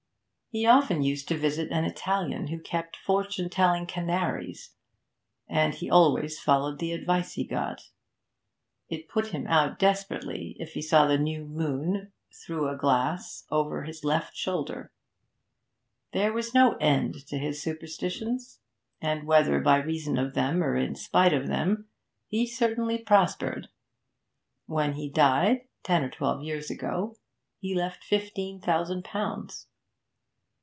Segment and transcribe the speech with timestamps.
[0.53, 4.75] He often used to visit an Italian who kept fortune telling canaries,
[5.47, 7.83] and he always followed the advice he got.
[8.89, 13.83] It put him out desperately if he saw the new moon through glass, or over
[13.83, 14.91] his left shoulder.
[16.11, 18.59] There was no end to his superstitions,
[18.99, 21.87] and, whether by reason of them or in spite of them,
[22.27, 23.69] he certainly prospered.
[24.65, 27.15] When he died, ten or twelve years ago,
[27.57, 29.67] he left fifteen thousand pounds.